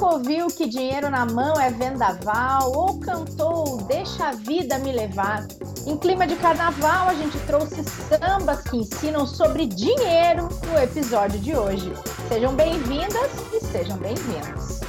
[0.00, 5.46] Nunca ouviu que dinheiro na mão é vendaval ou cantou Deixa a vida me levar?
[5.86, 11.54] Em clima de carnaval, a gente trouxe sambas que ensinam sobre dinheiro no episódio de
[11.54, 11.92] hoje.
[12.28, 14.80] Sejam bem-vindas e sejam bem-vindos.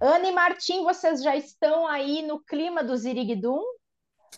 [0.00, 3.62] Ana e Martim, vocês já estão aí no clima do Ziriguidum?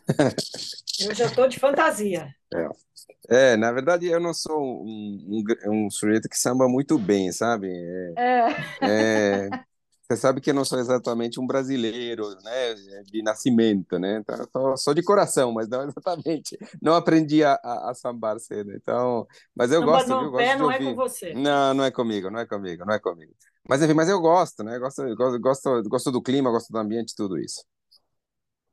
[1.04, 2.34] Eu já estou de fantasia.
[2.54, 2.83] É.
[3.28, 3.56] é.
[3.56, 7.68] na verdade, eu não sou um, um, um sujeito que samba muito bem, sabe?
[8.16, 9.48] É, é.
[10.08, 12.74] você sabe que eu não sou exatamente um brasileiro, né,
[13.04, 14.18] de nascimento, né?
[14.18, 16.58] Então, sou de coração, mas não exatamente.
[16.82, 19.26] Não aprendi a, a, a sambar cedo, então.
[19.54, 20.32] Mas eu Samba gosto, no viu?
[20.34, 20.84] pé Gosto de não é ouvir.
[20.84, 21.34] com você.
[21.34, 23.32] Não, não é comigo, não é comigo, não é comigo.
[23.68, 24.78] Mas enfim, mas eu gosto, né?
[24.78, 27.64] Gosto, gosto, gosto, gosto do clima, gosto do ambiente, tudo isso.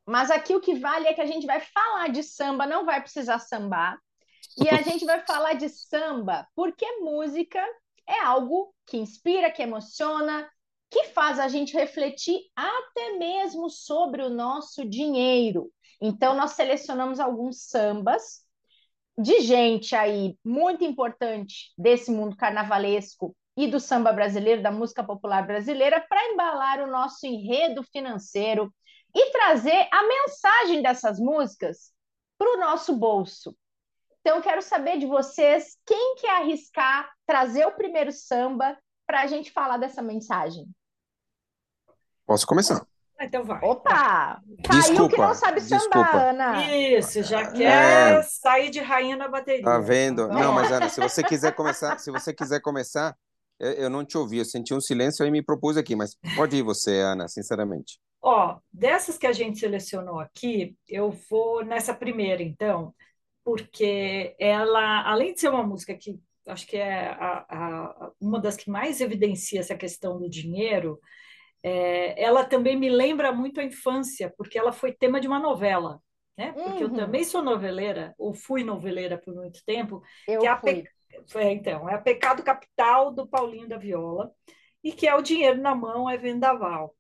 [0.06, 3.02] Mas aqui o que vale é que a gente vai falar de samba, não vai
[3.02, 3.98] precisar sambar.
[4.58, 7.64] E a gente vai falar de samba porque música
[8.08, 10.50] é algo que inspira, que emociona,
[10.90, 15.72] que faz a gente refletir até mesmo sobre o nosso dinheiro.
[16.02, 18.42] Então, nós selecionamos alguns sambas
[19.18, 25.46] de gente aí muito importante desse mundo carnavalesco e do samba brasileiro, da música popular
[25.46, 28.74] brasileira, para embalar o nosso enredo financeiro
[29.16, 31.94] e trazer a mensagem dessas músicas
[32.38, 33.56] para o nosso bolso.
[34.22, 38.78] Então, quero saber de vocês quem quer arriscar trazer o primeiro samba
[39.08, 40.66] para a gente falar dessa mensagem.
[42.26, 42.86] Posso começar?
[43.18, 43.60] Ah, Então vai.
[43.64, 44.42] Opa!
[44.64, 46.18] Caiu que Desculpa, não sabe sambar, desculpa.
[46.18, 46.72] Ana.
[46.76, 48.22] Isso, já quer É.
[48.24, 49.64] sair de rainha na bateria.
[49.64, 50.24] Tá vendo?
[50.24, 53.16] Então, Não, mas Ana, se você quiser começar, se você quiser começar,
[53.60, 56.56] eu, eu não te ouvi, eu senti um silêncio e me propus aqui, mas pode
[56.58, 58.00] ir você, Ana, sinceramente.
[58.24, 62.94] Ó, dessas que a gente selecionou aqui, eu vou nessa primeira, então,
[63.44, 68.58] porque ela, além de ser uma música que acho que é a- a- uma das
[68.58, 71.00] que mais evidencia essa questão do dinheiro,
[71.64, 76.02] é, ela também me lembra muito a infância, porque ela foi tema de uma novela,
[76.38, 76.58] né?
[76.64, 76.94] Porque eu Uhum.
[76.94, 80.84] também sou noveleira, ou fui noveleira por muito tempo, Eu que é fui.
[80.84, 80.90] pe-
[81.36, 84.32] é, então, é a Pecado Capital do Paulinho da Viola,
[84.84, 86.96] e que é o Dinheiro na Mão é Vendaval.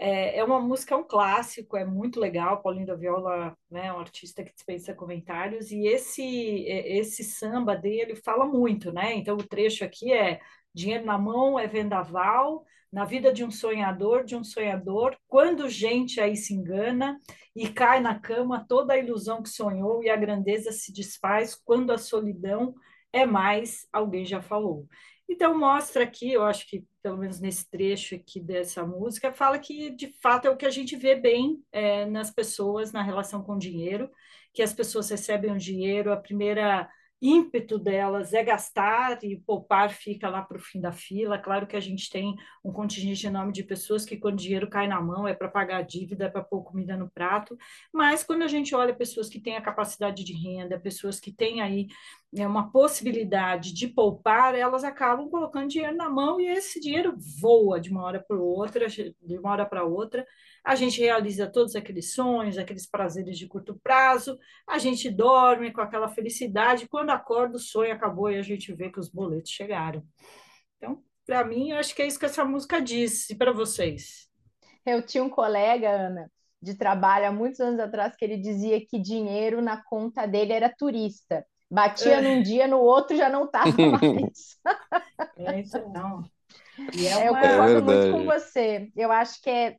[0.00, 2.62] É, é uma música, é um clássico, é muito legal.
[2.62, 6.22] Paulinho da Viola, né, é um artista que dispensa comentários, e esse,
[6.66, 9.14] esse samba dele fala muito, né?
[9.14, 10.40] Então, o trecho aqui é:
[10.72, 16.20] Dinheiro na mão é vendaval, na vida de um sonhador, de um sonhador, quando gente
[16.20, 17.18] aí se engana
[17.54, 21.90] e cai na cama toda a ilusão que sonhou e a grandeza se desfaz quando
[21.90, 22.74] a solidão
[23.12, 24.86] é mais, alguém já falou.
[25.28, 29.90] Então, mostra aqui, eu acho que, pelo menos nesse trecho aqui dessa música, fala que,
[29.90, 33.54] de fato, é o que a gente vê bem é, nas pessoas, na relação com
[33.54, 34.10] o dinheiro,
[34.54, 36.88] que as pessoas recebem o dinheiro, a primeira
[37.20, 41.38] ímpeto delas é gastar e poupar fica lá para o fim da fila.
[41.38, 44.86] Claro que a gente tem um contingente enorme de pessoas que, quando o dinheiro cai
[44.86, 47.56] na mão, é para pagar a dívida, é para pôr comida no prato,
[47.92, 51.60] mas quando a gente olha pessoas que têm a capacidade de renda, pessoas que têm
[51.60, 51.88] aí
[52.36, 57.80] é, uma possibilidade de poupar, elas acabam colocando dinheiro na mão e esse dinheiro voa
[57.80, 60.26] de uma hora para outra, de uma hora para outra.
[60.68, 65.80] A gente realiza todos aqueles sonhos, aqueles prazeres de curto prazo, a gente dorme com
[65.80, 70.04] aquela felicidade, quando acorda o sonho acabou e a gente vê que os boletos chegaram.
[70.76, 73.30] Então, para mim, eu acho que é isso que essa música diz.
[73.30, 74.28] E para vocês?
[74.84, 76.30] Eu tinha um colega, Ana,
[76.60, 80.68] de trabalho há muitos anos atrás, que ele dizia que dinheiro na conta dele era
[80.68, 81.46] turista.
[81.70, 84.58] Batia num dia, no outro já não estava mais.
[85.34, 86.22] É, então,
[86.94, 87.40] e é Eu uma...
[87.40, 88.12] concordo muito verdade.
[88.12, 88.92] com você.
[88.94, 89.78] Eu acho que é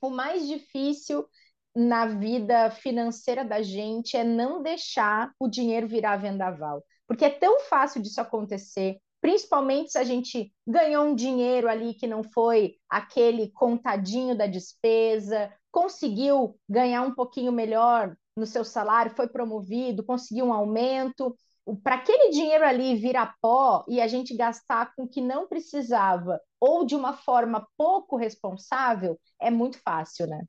[0.00, 1.26] o mais difícil
[1.74, 6.84] na vida financeira da gente é não deixar o dinheiro virar vendaval.
[7.06, 12.06] Porque é tão fácil disso acontecer, principalmente se a gente ganhou um dinheiro ali que
[12.06, 19.28] não foi aquele contadinho da despesa, conseguiu ganhar um pouquinho melhor no seu salário, foi
[19.28, 21.36] promovido, conseguiu um aumento.
[21.82, 26.40] Para aquele dinheiro ali virar pó e a gente gastar com o que não precisava
[26.60, 30.42] ou de uma forma pouco responsável, é muito fácil, né?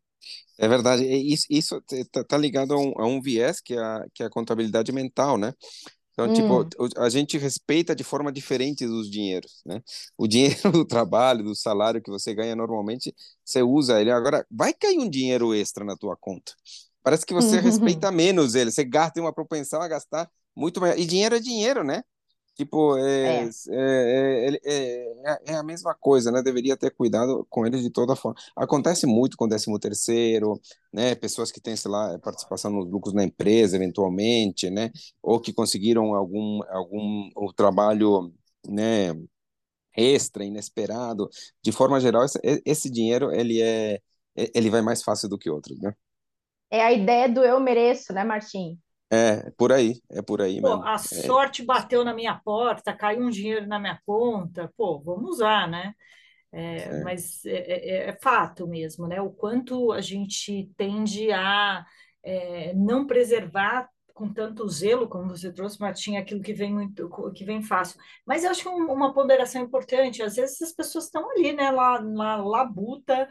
[0.57, 1.81] É verdade, isso, isso
[2.11, 4.91] tá, tá ligado a um, a um viés que é, a, que é a contabilidade
[4.91, 5.53] mental, né?
[6.13, 6.73] Então, tipo, Hum.
[6.79, 9.81] o- a gente respeita de forma diferente os dinheiros, né?
[10.17, 13.13] O dinheiro do trabalho, do salário que você ganha normalmente,
[13.45, 14.11] você usa ele.
[14.11, 16.53] Agora, vai cair um dinheiro extra na tua conta.
[17.03, 20.99] Parece que você respeita menos ele, você gasta, tem uma propensão a gastar muito mais.
[20.99, 22.03] E dinheiro é dinheiro, né?
[22.55, 23.49] Tipo, é, É.
[23.69, 26.41] é, é, é, é a mesma coisa, né?
[26.41, 28.39] Deveria ter cuidado com ele de toda forma.
[28.55, 30.59] Acontece muito com o décimo terceiro,
[30.93, 31.15] né?
[31.15, 34.89] Pessoas que têm, sei lá, participação nos lucros na empresa, eventualmente, né?
[35.21, 38.33] Ou que conseguiram algum, algum o trabalho,
[38.67, 39.13] né?
[39.95, 41.29] extra, inesperado.
[41.61, 43.99] De forma geral, esse, esse dinheiro ele é
[44.35, 45.93] ele vai mais fácil do que outros, né?
[46.69, 48.77] É a ideia do eu mereço, né, Martim?
[49.11, 50.83] É, por aí, é por aí pô, mesmo.
[50.83, 50.97] A é.
[50.97, 55.93] sorte bateu na minha porta, caiu um dinheiro na minha conta, pô, vamos usar, né?
[56.51, 57.03] É, é.
[57.03, 59.21] Mas é, é, é, fato mesmo, né?
[59.21, 61.85] O quanto a gente tende a
[62.75, 67.61] não preservar com tanto zelo, como você trouxe, Martim, aquilo que vem muito, que vem
[67.61, 67.99] fácil.
[68.25, 72.37] Mas eu acho uma ponderação importante, às vezes as pessoas estão ali, né, lá na
[72.37, 73.27] labuta,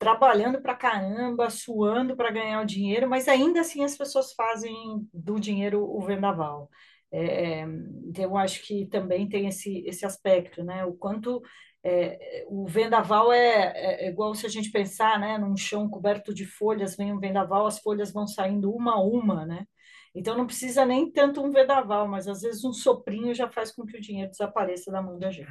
[0.00, 5.38] trabalhando para caramba, suando para ganhar o dinheiro, mas ainda assim as pessoas fazem do
[5.38, 6.70] dinheiro o vendaval.
[7.12, 7.60] É,
[8.06, 10.86] então, eu acho que também tem esse, esse aspecto, né?
[10.86, 11.42] O quanto
[11.84, 15.36] é, o vendaval é, é, é, igual se a gente pensar, né?
[15.36, 19.44] Num chão coberto de folhas, vem um vendaval, as folhas vão saindo uma a uma,
[19.44, 19.66] né?
[20.14, 23.84] Então não precisa nem tanto um vendaval, mas às vezes um soprinho já faz com
[23.84, 25.50] que o dinheiro desapareça da mão da gente.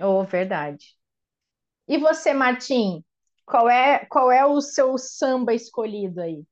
[0.00, 0.96] Oh, verdade.
[1.86, 3.04] E você, Martim?
[3.46, 6.44] Qual é, qual é o seu samba escolhido aí?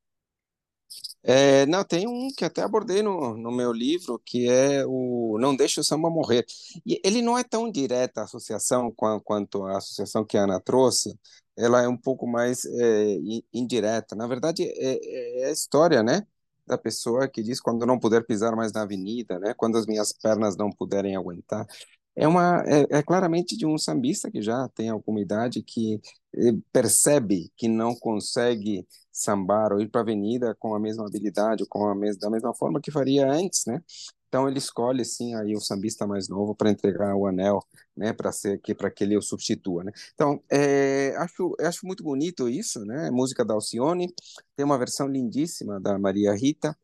[1.24, 5.54] É, não, tem um que até abordei no, no meu livro, que é o Não
[5.54, 6.44] Deixe o Samba Morrer.
[6.84, 8.92] E ele não é tão direta a associação
[9.24, 11.18] quanto a associação que a Ana trouxe,
[11.56, 13.16] ela é um pouco mais é,
[13.52, 14.16] indireta.
[14.16, 16.26] Na verdade, é, é, a história, né,
[16.66, 20.12] da pessoa que diz quando não puder pisar mais na avenida, né, quando as minhas
[20.12, 21.66] pernas não puderem aguentar
[22.14, 26.00] é uma é, é, claramente de um sambista que já tem alguma idade que
[26.72, 31.86] percebe que não consegue sambar ou ir para a avenida com a mesma habilidade, com
[31.86, 33.82] a mes da mesma forma que faria antes, né?
[34.28, 37.60] Então ele escolhe sim aí o sambista mais novo para entregar o anel,
[37.94, 39.92] né, para ser que para que ele o substitua, né?
[40.14, 43.10] Então é, acho acho muito bonito isso, né?
[43.10, 44.08] Música da Alcione,
[44.56, 46.74] tem uma versão lindíssima da Maria Rita,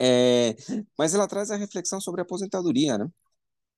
[0.00, 0.56] é,
[0.98, 3.08] mas ela traz a reflexão sobre a aposentadoria, né?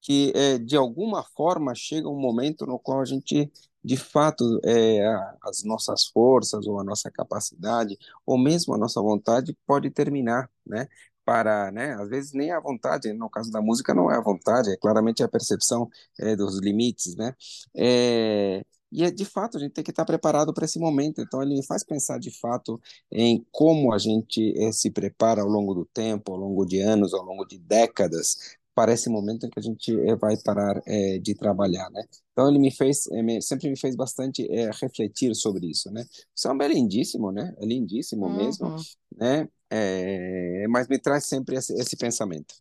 [0.05, 3.51] Que é, de alguma forma chega um momento no qual a gente
[3.83, 5.03] de fato é,
[5.43, 10.89] as nossas forças ou a nossa capacidade ou mesmo a nossa vontade pode terminar, né?
[11.25, 11.95] Para, né?
[11.95, 15.23] Às vezes nem a vontade, no caso da música não é a vontade, é claramente
[15.23, 15.89] a percepção
[16.21, 17.35] é, dos limites, né?
[17.75, 18.63] É,
[18.93, 21.21] e é, de fato a gente tem que estar preparado para esse momento.
[21.23, 22.81] Então ele faz pensar de fato
[23.11, 27.15] em como a gente é, se prepara ao longo do tempo, ao longo de anos,
[27.15, 28.37] ao longo de décadas
[28.75, 32.03] para esse momento em que a gente eh, vai parar é, de trabalhar, né?
[32.33, 36.03] Então ele me fez, eh, sempre me fez bastante é, refletir sobre isso, né?
[36.03, 37.55] O samba é lindíssimo, né?
[37.59, 38.37] É lindíssimo uhum.
[38.37, 38.77] mesmo,
[39.17, 39.49] né?
[39.71, 42.55] É, mas me traz sempre esse, esse, pensamento.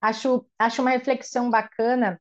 [0.00, 2.20] Acho, acho uma reflexão bacana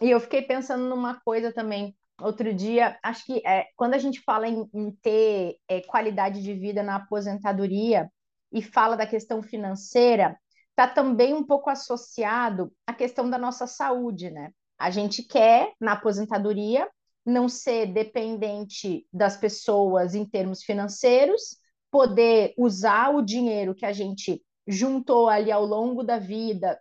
[0.00, 1.94] e eu fiquei pensando numa coisa também.
[2.20, 3.42] Outro dia, acho que
[3.76, 5.56] quando a gente fala em, em ter
[5.88, 8.10] qualidade de vida na aposentadoria
[8.52, 10.38] e fala da questão financeira,
[10.70, 14.52] está também um pouco associado à questão da nossa saúde, né?
[14.78, 16.88] A gente quer, na aposentadoria,
[17.24, 21.58] não ser dependente das pessoas em termos financeiros,
[21.90, 26.80] poder usar o dinheiro que a gente juntou ali ao longo da vida,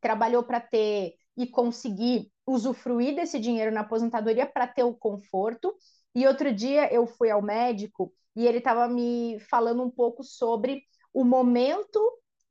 [0.00, 5.74] trabalhou para ter e conseguir usufruir desse dinheiro na aposentadoria para ter o conforto.
[6.14, 10.82] E outro dia eu fui ao médico e ele estava me falando um pouco sobre
[11.12, 12.00] o momento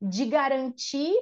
[0.02, 1.14] de garantir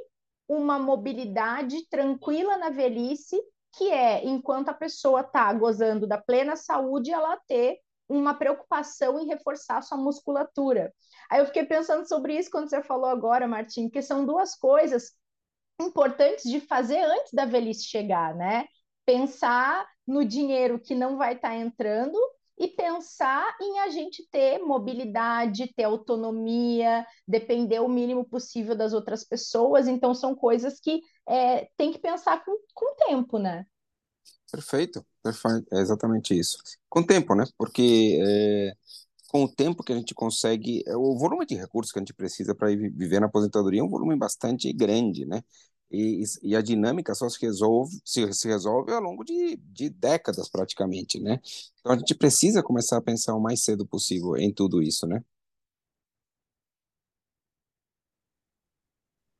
[0.48, 3.38] uma mobilidade tranquila na velhice,
[3.76, 9.26] que é enquanto a pessoa está gozando da plena saúde, ela ter uma preocupação em
[9.26, 10.92] reforçar sua musculatura.
[11.30, 15.12] Aí eu fiquei pensando sobre isso quando você falou agora, Martim, que são duas coisas
[15.80, 18.66] importantes de fazer antes da velhice chegar, né?
[19.04, 22.18] Pensar no dinheiro que não vai estar tá entrando
[22.60, 29.24] e pensar em a gente ter mobilidade, ter autonomia, depender o mínimo possível das outras
[29.24, 29.88] pessoas.
[29.88, 33.64] Então, são coisas que é, tem que pensar com, com tempo, né?
[34.52, 36.58] Perfeito, perfeito, é exatamente isso.
[36.86, 37.44] Com tempo, né?
[37.56, 38.72] Porque é,
[39.30, 42.12] com o tempo que a gente consegue, é, o volume de recursos que a gente
[42.12, 45.42] precisa para viver na aposentadoria é um volume bastante grande, né?
[45.90, 50.48] E, e, a dinâmica só se resolve, se, se resolve ao longo de, de décadas
[50.48, 51.40] praticamente, né?
[51.80, 55.20] Então a gente precisa começar a pensar o mais cedo possível em tudo isso, né?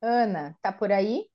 [0.03, 1.27] Ana, tá por aí?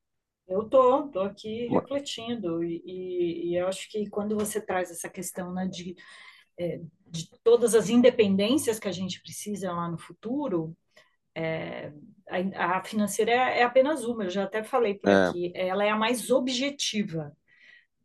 [0.48, 5.10] Eu tô, tô aqui refletindo e, e, e eu acho que quando você traz essa
[5.10, 5.96] questão, né, de,
[6.60, 10.76] é, de todas as independências que a gente precisa lá no futuro,
[11.36, 11.92] é,
[12.28, 15.28] a, a, financeira é, é, apenas uma, eu já até falei por é.
[15.28, 17.36] aqui, ela é a mais objetiva,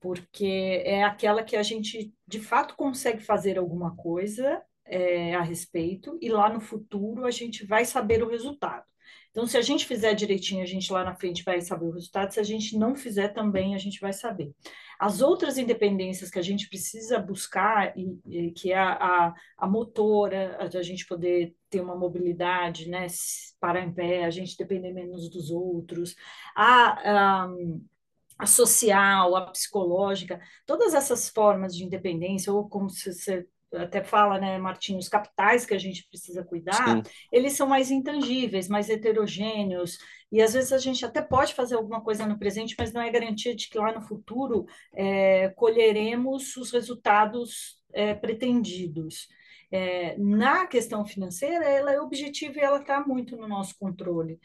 [0.00, 6.18] porque é aquela que a gente de fato consegue fazer alguma coisa é, a respeito,
[6.20, 8.84] e lá no futuro a gente vai saber o resultado.
[9.30, 12.32] Então, se a gente fizer direitinho, a gente lá na frente vai saber o resultado,
[12.32, 14.52] se a gente não fizer também, a gente vai saber.
[14.98, 19.66] As outras independências que a gente precisa buscar, e, e que é a, a, a
[19.68, 23.06] motora, a, a gente poder ter uma mobilidade, né,
[23.60, 26.16] parar em pé, a gente depender menos dos outros,
[26.54, 27.48] a, a
[28.40, 34.58] a social, a psicológica, todas essas formas de independência, ou como você até fala, né,
[34.58, 37.02] Martim, os capitais que a gente precisa cuidar, Sim.
[37.30, 39.98] eles são mais intangíveis, mais heterogêneos,
[40.32, 43.10] e às vezes a gente até pode fazer alguma coisa no presente, mas não é
[43.10, 49.28] garantia de que lá no futuro é, colheremos os resultados é, pretendidos.
[49.72, 54.38] É, na questão financeira, ela é objetiva e ela está muito no nosso controle.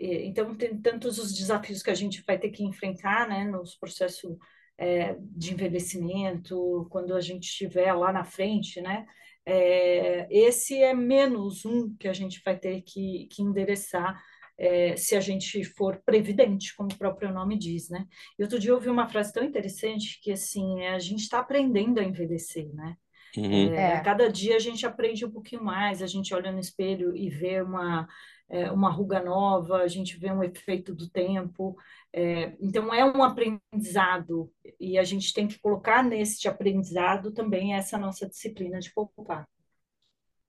[0.00, 4.36] Então, tem tantos os desafios que a gente vai ter que enfrentar né, nos processos
[4.78, 9.06] é, de envelhecimento, quando a gente estiver lá na frente, né?
[9.44, 14.22] É, esse é menos um que a gente vai ter que, que endereçar
[14.58, 18.06] é, se a gente for previdente, como o próprio nome diz, né?
[18.38, 21.98] E outro dia eu ouvi uma frase tão interessante que, assim, a gente está aprendendo
[21.98, 22.96] a envelhecer, né?
[23.36, 23.72] Uhum.
[23.74, 27.16] É, a cada dia a gente aprende um pouquinho mais, a gente olha no espelho
[27.16, 28.08] e vê uma
[28.48, 31.76] é, uma ruga nova, a gente vê um efeito do tempo.
[32.12, 37.98] É, então, é um aprendizado, e a gente tem que colocar nesse aprendizado também essa
[37.98, 39.46] nossa disciplina de poupar.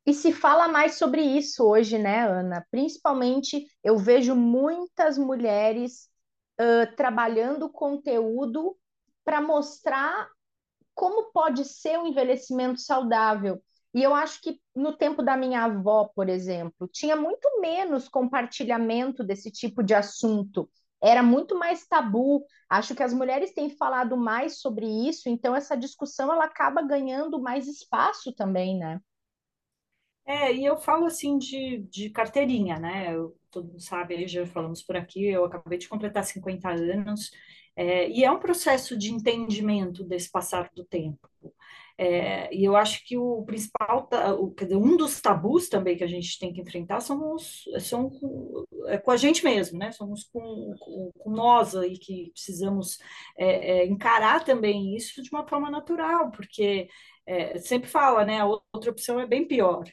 [0.06, 2.66] E se fala mais sobre isso hoje, né, Ana?
[2.72, 6.10] Principalmente, eu vejo muitas mulheres
[6.60, 8.76] uh, trabalhando conteúdo
[9.24, 10.28] para mostrar
[11.00, 13.64] como pode ser um envelhecimento saudável.
[13.94, 19.24] E eu acho que no tempo da minha avó, por exemplo, tinha muito menos compartilhamento
[19.24, 20.70] desse tipo de assunto.
[21.02, 22.46] Era muito mais tabu.
[22.70, 27.42] Acho que as mulheres têm falado mais sobre isso, então essa discussão ela acaba ganhando
[27.42, 29.00] mais espaço também, né?
[30.26, 33.16] É, e eu falo assim de, de carteirinha, né?
[33.16, 37.32] Eu, todo mundo sabe, já falamos por aqui, eu acabei de completar 50 anos,
[37.80, 41.30] é, e é um processo de entendimento desse passar do tempo.
[41.98, 46.08] É, e eu acho que o principal, o, dizer, um dos tabus também que a
[46.08, 49.94] gente tem que enfrentar são, os, são com, é com a gente mesmo, né?
[49.94, 52.98] Somos com, com, com nós aí que precisamos
[53.38, 56.90] é, é, encarar também isso de uma forma natural, porque
[57.26, 58.42] é, sempre fala, né?
[58.42, 59.86] A outra opção é bem pior.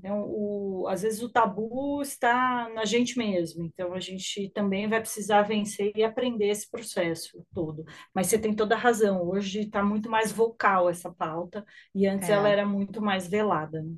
[0.00, 4.98] Então, o, às vezes o tabu está na gente mesmo, então a gente também vai
[4.98, 7.84] precisar vencer e aprender esse processo todo.
[8.14, 12.30] Mas você tem toda a razão, hoje está muito mais vocal essa pauta, e antes
[12.30, 12.32] é.
[12.32, 13.82] ela era muito mais velada.
[13.82, 13.94] Né?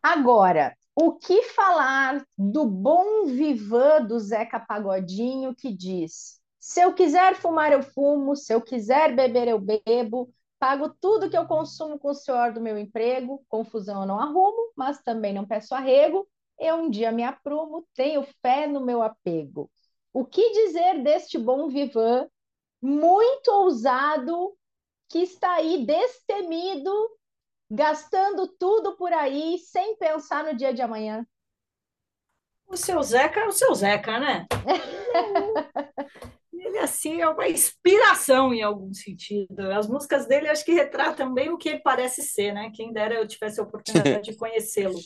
[0.00, 7.34] Agora, o que falar do bom vivan do Zeca Pagodinho que diz: se eu quiser
[7.34, 12.08] fumar, eu fumo, se eu quiser beber, eu bebo, Pago tudo que eu consumo com
[12.08, 16.26] o suor do meu emprego, confusão eu não arrumo, mas também não peço arrego.
[16.58, 19.70] Eu um dia me aprumo, tenho fé no meu apego.
[20.12, 22.26] O que dizer deste bom vivan,
[22.80, 24.56] muito ousado,
[25.10, 26.90] que está aí destemido,
[27.70, 31.26] gastando tudo por aí, sem pensar no dia de amanhã?
[32.66, 34.46] O seu Zeca é o seu Zeca, né?
[36.60, 39.72] ele assim é uma inspiração em algum sentido.
[39.72, 42.70] As músicas dele acho que retratam bem o que ele parece ser, né?
[42.74, 44.98] Quem dera eu tivesse a oportunidade de conhecê-lo.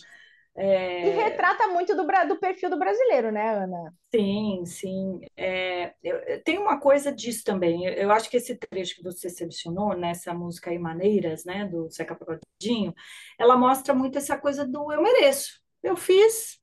[0.57, 1.07] É...
[1.09, 3.95] E retrata muito do, do, perfil do brasileiro, né, Ana?
[4.15, 5.21] Sim, sim.
[5.37, 7.87] É, eu, tem uma coisa disso também.
[7.87, 11.91] Eu, eu, acho que esse trecho que você selecionou, nessa música aí, Maneiras, né, do
[11.91, 12.95] Seca Pagodinho,
[13.39, 15.61] ela mostra muito essa coisa do eu mereço.
[15.83, 16.60] Eu fiz,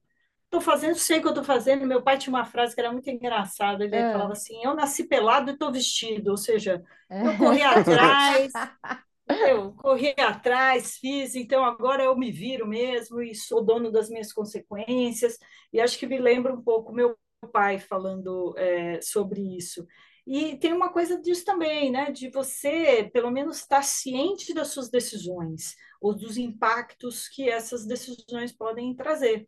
[0.48, 1.86] estou fazendo, sei o que eu estou fazendo.
[1.86, 3.84] Meu pai tinha uma frase que era muito engraçada.
[3.84, 4.12] Ele é.
[4.12, 6.32] falava assim: Eu nasci pelado e estou vestido.
[6.32, 8.52] Ou seja, eu corri atrás,
[9.48, 14.34] eu corri atrás, fiz, então agora eu me viro mesmo e sou dono das minhas
[14.34, 15.38] consequências.
[15.72, 17.16] E acho que me lembra um pouco meu
[17.52, 19.86] pai falando é, sobre isso.
[20.26, 22.12] E tem uma coisa disso também, né?
[22.12, 28.52] De você, pelo menos, estar ciente das suas decisões, ou dos impactos que essas decisões
[28.52, 29.48] podem trazer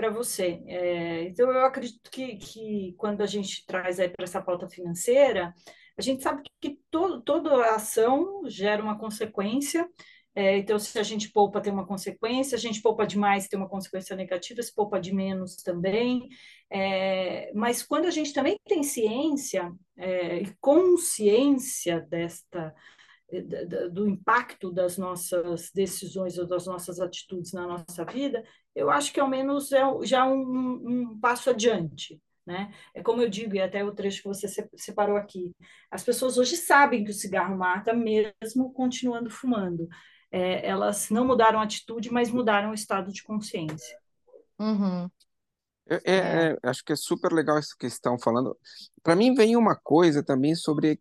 [0.00, 0.62] para você.
[0.66, 5.54] É, então, eu acredito que, que quando a gente traz aí para essa pauta financeira,
[5.98, 9.86] a gente sabe que todo, toda ação gera uma consequência.
[10.34, 12.56] É, então, se a gente poupa, tem uma consequência.
[12.56, 14.62] Se a gente poupa demais, tem uma consequência negativa.
[14.62, 16.30] Se poupa de menos, também.
[16.70, 22.74] É, mas quando a gente também tem ciência é, e consciência desta
[23.92, 28.44] do impacto das nossas decisões ou das nossas atitudes na nossa vida,
[28.74, 32.20] eu acho que ao menos é já um, um passo adiante.
[32.46, 32.72] Né?
[32.94, 35.54] É como eu digo, e até o trecho que você separou aqui,
[35.90, 39.88] as pessoas hoje sabem que o cigarro mata, mesmo continuando fumando.
[40.32, 43.96] É, elas não mudaram a atitude, mas mudaram o estado de consciência.
[44.58, 45.08] Uhum.
[45.88, 46.16] É, é,
[46.52, 46.56] é.
[46.62, 48.56] acho que é super legal isso que estão falando.
[49.02, 51.00] Para mim vem uma coisa também sobre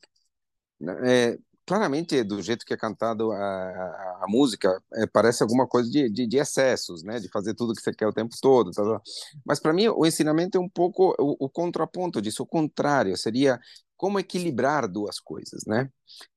[0.79, 1.38] né, é,
[1.69, 6.09] claramente do jeito que é cantado a, a, a música é, parece alguma coisa de,
[6.09, 7.19] de, de, excessos, né?
[7.19, 8.71] De fazer tudo que você quer o tempo todo.
[8.71, 8.99] Tá, tá.
[9.45, 13.59] Mas para mim o ensinamento é um pouco o, o, contraponto disso, o contrário seria
[13.95, 15.91] como equilibrar duas coisas, né?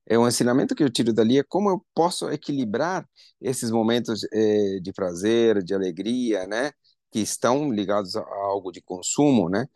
[0.07, 3.09] É um ensinamento que eu tiro dali é como eu posso equilibrar
[3.41, 6.73] esses momentos é, de prazer, de alegria, né?
[7.11, 9.67] Que estão ligados a algo de consumo, né?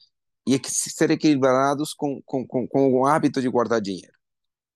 [0.46, 4.15] E ser equilibrados com, com, com, com o hábito de guardar dinheiro.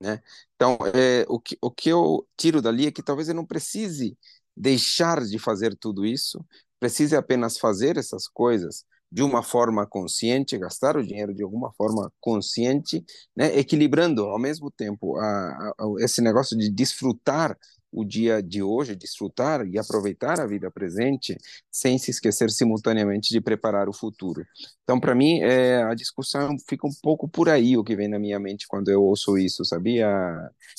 [0.00, 0.20] Né?
[0.56, 4.16] Então, é, o, que, o que eu tiro dali é que talvez eu não precise
[4.56, 6.44] deixar de fazer tudo isso,
[6.78, 12.12] precise apenas fazer essas coisas de uma forma consciente, gastar o dinheiro de alguma forma
[12.20, 13.04] consciente,
[13.34, 13.58] né?
[13.58, 17.58] equilibrando ao mesmo tempo a, a, esse negócio de desfrutar
[17.92, 21.36] o dia de hoje, desfrutar e aproveitar a vida presente,
[21.70, 24.44] sem se esquecer simultaneamente de preparar o futuro.
[24.84, 28.18] Então, para mim, é, a discussão fica um pouco por aí o que vem na
[28.18, 30.08] minha mente quando eu ouço isso, sabia?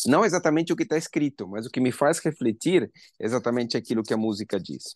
[0.05, 2.89] Não exatamente o que está escrito, mas o que me faz refletir
[3.19, 4.95] é exatamente aquilo que a música diz.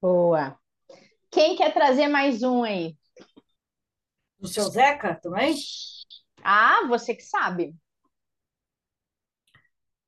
[0.00, 0.56] Boa.
[1.30, 2.96] Quem quer trazer mais um aí?
[4.38, 5.54] Do seu Zeca também?
[6.42, 7.74] Ah, você que sabe.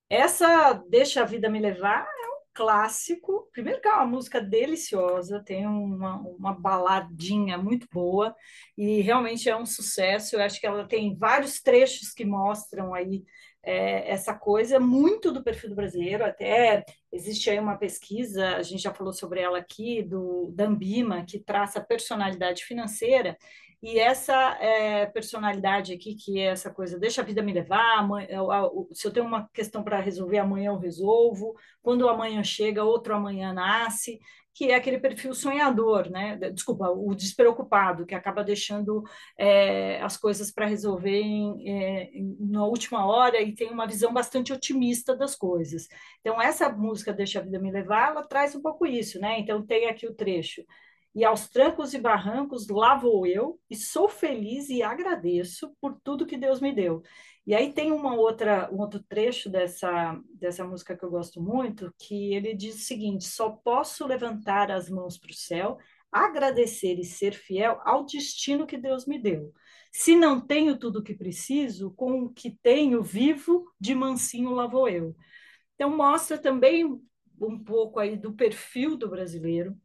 [0.09, 3.49] Essa Deixa a Vida Me Levar é um clássico.
[3.53, 8.35] Primeiro que é uma música deliciosa, tem uma, uma baladinha muito boa
[8.77, 10.37] e realmente é um sucesso.
[10.37, 13.25] Eu acho que ela tem vários trechos que mostram aí
[13.63, 16.25] é, essa coisa muito do perfil do brasileiro.
[16.25, 21.39] Até existe aí uma pesquisa, a gente já falou sobre ela aqui, do Dambima, que
[21.39, 23.37] traça a personalidade financeira
[23.85, 28.27] e essa é, personalidade aqui, que é essa coisa, deixa a vida me levar, amanhã,
[28.93, 33.15] se eu tenho uma questão para resolver, amanhã eu resolvo, quando o amanhã chega, outro
[33.15, 34.19] amanhã nasce,
[34.55, 36.39] que é aquele perfil sonhador, né?
[36.55, 39.03] Desculpa, o despreocupado, que acaba deixando
[39.37, 42.11] é, as coisas para resolver em, é,
[42.41, 45.87] na última hora e tem uma visão bastante otimista das coisas.
[46.21, 49.39] Então, essa música Deixa a Vida Me Levar, ela traz um pouco isso, né?
[49.41, 50.65] Então, tem aqui o trecho
[51.15, 56.27] e aos trancos e barrancos lá vou eu e sou feliz e agradeço por tudo
[56.27, 57.03] que Deus me deu.
[57.47, 61.95] E aí tem uma outra um outro trecho dessa dessa música que eu gosto muito,
[61.99, 65.79] que ele diz o seguinte: só posso levantar as mãos para o céu,
[66.11, 69.53] agradecer e ser fiel ao destino que Deus me deu.
[69.93, 74.67] Se não tenho tudo o que preciso, com o que tenho vivo, de mansinho lá
[74.67, 75.15] vou eu.
[75.75, 76.85] Então mostra também
[77.41, 79.77] um pouco aí do perfil do brasileiro,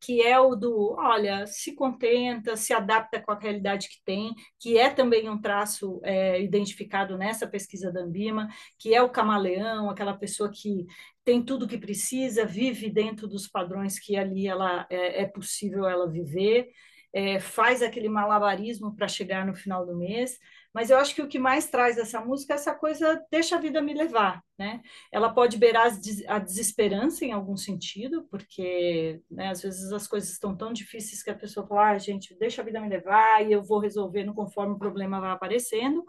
[0.00, 4.78] que é o do, olha, se contenta, se adapta com a realidade que tem, que
[4.78, 10.16] é também um traço é, identificado nessa pesquisa da Ambima, que é o camaleão, aquela
[10.16, 10.86] pessoa que
[11.24, 16.08] tem tudo que precisa, vive dentro dos padrões que ali ela é, é possível ela
[16.08, 16.68] viver,
[17.12, 20.38] é, faz aquele malabarismo para chegar no final do mês,
[20.78, 23.60] mas eu acho que o que mais traz essa música é essa coisa, deixa a
[23.60, 24.80] vida me levar, né?
[25.10, 25.90] Ela pode beirar
[26.28, 31.30] a desesperança em algum sentido, porque né, às vezes as coisas estão tão difíceis que
[31.30, 34.74] a pessoa fala, ah, gente, deixa a vida me levar e eu vou resolvendo conforme
[34.74, 36.04] o problema vai aparecendo,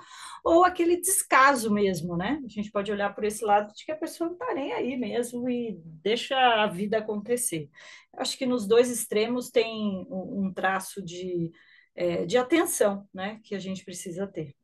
[0.45, 2.39] ou aquele descaso mesmo, né?
[2.45, 4.95] A gente pode olhar por esse lado de que a pessoa não está nem aí
[4.95, 7.71] mesmo e deixa a vida acontecer.
[8.15, 11.51] Acho que nos dois extremos tem um traço de
[11.99, 14.55] é, de atenção, né, que a gente precisa ter.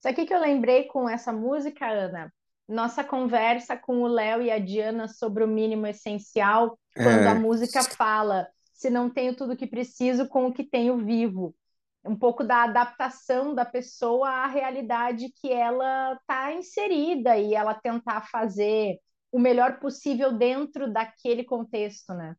[0.00, 2.32] Isso aqui que eu lembrei com essa música, Ana,
[2.66, 7.28] nossa conversa com o Léo e a Diana sobre o mínimo essencial, quando é.
[7.28, 11.54] a música fala se não tenho tudo que preciso com o que tenho vivo.
[12.02, 18.22] Um pouco da adaptação da pessoa à realidade que ela está inserida e ela tentar
[18.22, 18.98] fazer
[19.30, 22.34] o melhor possível dentro daquele contexto, né?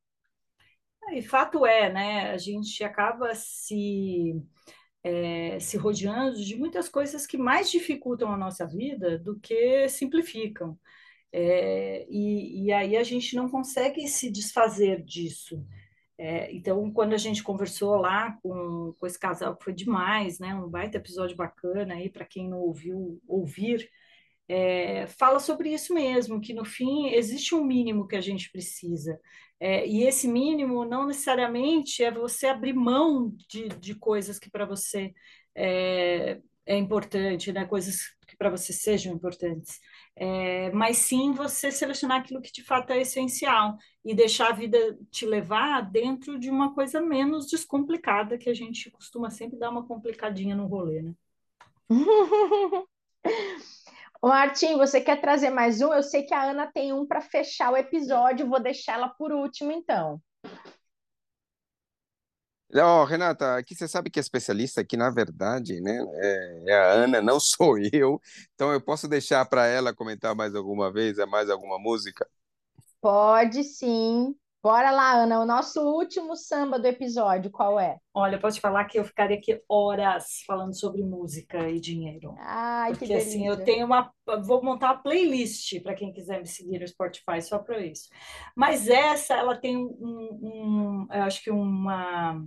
[1.11, 2.31] E fato é, né?
[2.31, 4.41] A gente acaba se,
[5.03, 10.77] é, se rodeando de muitas coisas que mais dificultam a nossa vida do que simplificam.
[11.31, 15.65] É, e, e, aí a gente não consegue se desfazer disso.
[16.17, 20.53] É, então, quando a gente conversou lá com, com esse casal, foi demais, né?
[20.53, 23.89] Um baita episódio bacana aí para quem não ouviu ouvir
[24.51, 29.17] é, fala sobre isso mesmo, que no fim existe um mínimo que a gente precisa.
[29.59, 34.65] É, e esse mínimo não necessariamente é você abrir mão de, de coisas que para
[34.65, 35.13] você
[35.55, 37.65] é, é, importante, né?
[37.65, 39.79] coisas que para você sejam importantes,
[40.17, 44.77] é, mas sim você selecionar aquilo que de fato é essencial e deixar a vida
[45.11, 49.87] te levar dentro de uma coisa menos descomplicada, que a gente costuma sempre dar uma
[49.87, 51.13] complicadinha no rolê, né?
[54.23, 55.93] Martim, você quer trazer mais um?
[55.93, 59.31] Eu sei que a Ana tem um para fechar o episódio, vou deixar ela por
[59.31, 60.21] último, então.
[62.73, 65.97] Oh, Renata, aqui você sabe que é especialista aqui, na verdade, né?
[66.13, 68.19] É, é a Ana, não sou eu.
[68.55, 72.25] Então eu posso deixar para ela comentar mais alguma vez, é mais alguma música?
[72.99, 74.35] Pode sim.
[74.63, 77.97] Bora lá, Ana, o nosso último samba do episódio, qual é?
[78.13, 82.35] Olha, eu posso te falar que eu ficaria aqui horas falando sobre música e dinheiro.
[82.37, 83.47] Ai, Porque que assim, delícia.
[83.47, 84.11] eu tenho uma.
[84.43, 88.09] Vou montar uma playlist para quem quiser me seguir no Spotify só para isso.
[88.55, 89.87] Mas essa, ela tem um,
[90.41, 92.39] um, eu acho que uma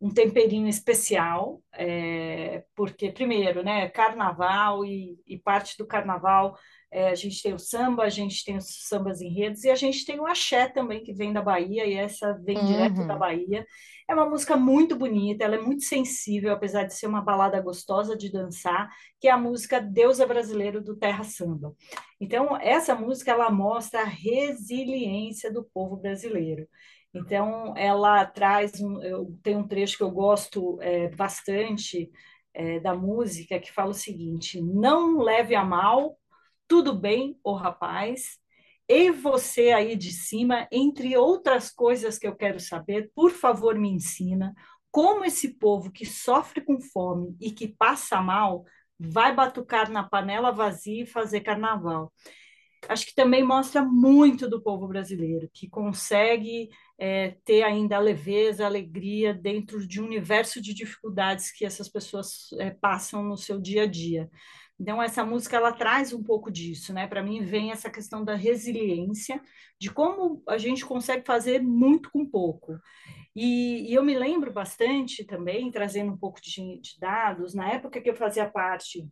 [0.00, 6.58] um temperinho especial, é, porque, primeiro, né, carnaval e, e parte do carnaval,
[6.92, 10.04] é, a gente tem o samba, a gente tem os sambas enredos e a gente
[10.04, 12.66] tem o axé também, que vem da Bahia, e essa vem uhum.
[12.66, 13.66] direto da Bahia.
[14.06, 18.14] É uma música muito bonita, ela é muito sensível, apesar de ser uma balada gostosa
[18.14, 21.74] de dançar, que é a música Deusa Brasileiro do Terra Samba.
[22.20, 26.68] Então, essa música, ela mostra a resiliência do povo brasileiro.
[27.14, 32.10] Então, ela traz um, eu, tem um trecho que eu gosto é, bastante
[32.52, 36.18] é, da música que fala o seguinte: não leve a mal,
[36.72, 38.38] tudo bem, o rapaz,
[38.88, 43.90] e você aí de cima, entre outras coisas que eu quero saber, por favor, me
[43.90, 44.54] ensina
[44.90, 48.64] como esse povo que sofre com fome e que passa mal
[48.98, 52.10] vai batucar na panela vazia e fazer carnaval
[52.88, 58.64] acho que também mostra muito do povo brasileiro, que consegue é, ter ainda a leveza,
[58.64, 63.60] a alegria dentro de um universo de dificuldades que essas pessoas é, passam no seu
[63.60, 64.28] dia a dia.
[64.82, 67.06] Então, essa música ela traz um pouco disso, né?
[67.06, 69.40] Para mim, vem essa questão da resiliência,
[69.78, 72.76] de como a gente consegue fazer muito com pouco.
[73.32, 78.00] E, e eu me lembro bastante também, trazendo um pouco de, de dados, na época
[78.00, 79.08] que eu fazia parte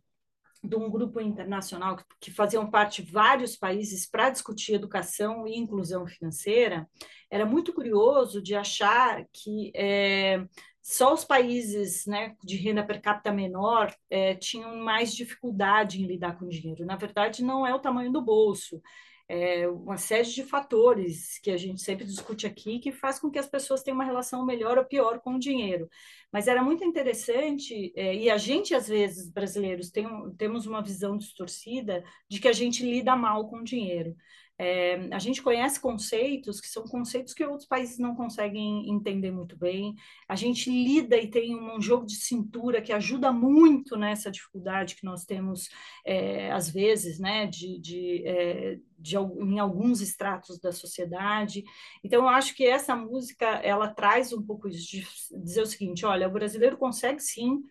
[0.61, 6.85] de um grupo internacional que, faziam parte vários países para discutir educação e inclusão financeira,
[7.31, 10.45] era muito curioso de achar que é,
[10.81, 16.37] só os países né, de renda per capita menor é, tinham mais dificuldade em lidar
[16.37, 16.85] com dinheiro.
[16.85, 18.81] Na verdade, não é o tamanho do bolso,
[19.33, 23.39] é, uma série de fatores que a gente sempre discute aqui que faz com que
[23.39, 25.89] as pessoas tenham uma relação melhor ou pior com o dinheiro.
[26.33, 30.05] Mas era muito interessante, é, e a gente, às vezes, brasileiros, tem,
[30.37, 34.17] temos uma visão distorcida de que a gente lida mal com o dinheiro.
[34.63, 39.57] É, a gente conhece conceitos que são conceitos que outros países não conseguem entender muito
[39.57, 39.95] bem.
[40.29, 45.03] A gente lida e tem um jogo de cintura que ajuda muito nessa dificuldade que
[45.03, 45.67] nós temos,
[46.05, 51.63] é, às vezes, né, de, de, é, de, em alguns estratos da sociedade.
[52.03, 55.07] Então, eu acho que essa música ela traz um pouco isso de
[55.43, 57.63] dizer o seguinte: olha, o brasileiro consegue sim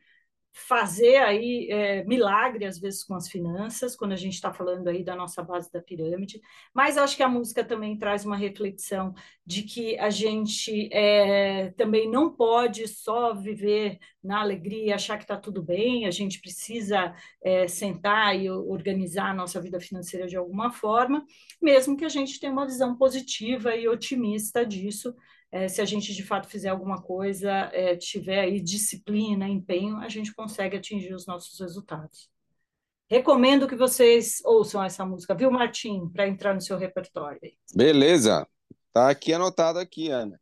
[0.52, 5.04] fazer aí é, milagre às vezes com as finanças, quando a gente está falando aí
[5.04, 6.40] da nossa base da pirâmide,
[6.74, 9.14] mas acho que a música também traz uma reflexão
[9.46, 15.36] de que a gente é, também não pode só viver na alegria, achar que está
[15.36, 20.70] tudo bem, a gente precisa é, sentar e organizar a nossa vida financeira de alguma
[20.72, 21.24] forma,
[21.60, 25.14] mesmo que a gente tenha uma visão positiva e otimista disso,
[25.52, 30.08] é, se a gente de fato fizer alguma coisa, é, tiver aí disciplina, empenho, a
[30.08, 32.30] gente consegue atingir os nossos resultados.
[33.08, 37.40] Recomendo que vocês ouçam essa música, viu, Martim, para entrar no seu repertório.
[37.74, 38.46] Beleza,
[38.92, 40.40] tá aqui anotado aqui, Ana.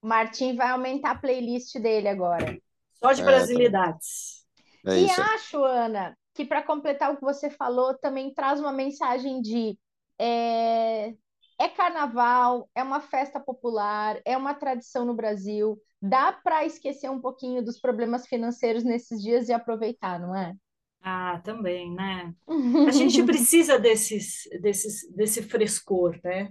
[0.00, 2.58] O Martim vai aumentar a playlist dele agora.
[2.94, 4.46] Só de é, brasilidades.
[4.86, 9.42] É e acho, Ana, que para completar o que você falou, também traz uma mensagem
[9.42, 9.78] de
[10.18, 11.14] é,
[11.58, 15.78] é carnaval, é uma festa popular, é uma tradição no Brasil.
[16.00, 20.54] Dá para esquecer um pouquinho dos problemas financeiros nesses dias e aproveitar, não é?
[21.00, 22.34] Ah, também, né?
[22.88, 26.50] A gente precisa desses, desses, desse frescor, né?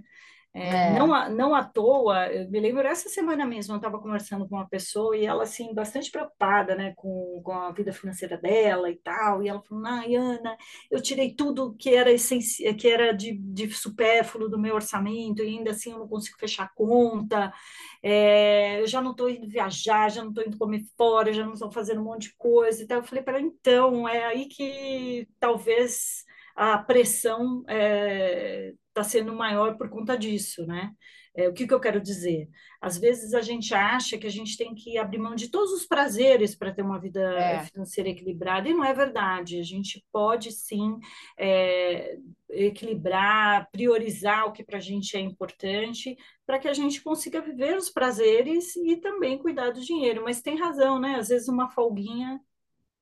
[0.56, 0.96] É.
[0.96, 4.68] Não, não à toa, eu me lembro essa semana mesmo, eu estava conversando com uma
[4.68, 9.42] pessoa e ela, assim, bastante preocupada, né, com, com a vida financeira dela e tal,
[9.42, 10.56] e ela falou, ai, Ana,
[10.88, 12.72] eu tirei tudo que era, essenci...
[12.74, 16.66] que era de, de supérfluo do meu orçamento e ainda assim eu não consigo fechar
[16.66, 17.52] a conta,
[18.00, 21.54] é, eu já não estou indo viajar, já não estou indo comer fora, já não
[21.54, 22.98] estou fazendo um monte de coisa e tal.
[22.98, 29.90] Eu falei para então, é aí que talvez a pressão é, tá sendo maior por
[29.90, 30.92] conta disso, né?
[31.36, 32.48] É, o que, que eu quero dizer?
[32.80, 35.84] Às vezes a gente acha que a gente tem que abrir mão de todos os
[35.84, 37.64] prazeres para ter uma vida é.
[37.64, 39.58] financeira equilibrada, e não é verdade.
[39.58, 40.96] A gente pode sim
[41.36, 42.16] é,
[42.48, 47.76] equilibrar, priorizar o que para a gente é importante, para que a gente consiga viver
[47.76, 50.22] os prazeres e também cuidar do dinheiro.
[50.22, 51.16] Mas tem razão, né?
[51.16, 52.40] Às vezes uma folguinha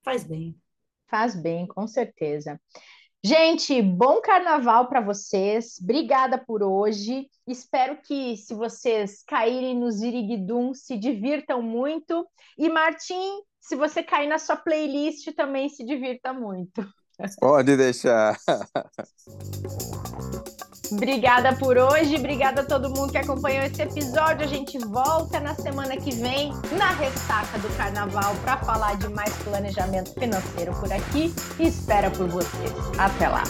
[0.03, 0.57] faz bem.
[1.07, 2.59] Faz bem, com certeza.
[3.25, 5.79] Gente, bom carnaval para vocês.
[5.81, 7.29] Obrigada por hoje.
[7.47, 12.27] Espero que, se vocês caírem no Ziriguidum, se divirtam muito.
[12.59, 16.85] E, Martim, se você cair na sua playlist, também se divirta muito.
[17.39, 18.37] Pode deixar.
[20.93, 24.45] Obrigada por hoje, obrigada a todo mundo que acompanhou esse episódio.
[24.45, 29.35] A gente volta na semana que vem, na ressaca do carnaval, para falar de mais
[29.39, 32.73] planejamento financeiro por aqui espera por vocês.
[32.99, 33.43] Até lá!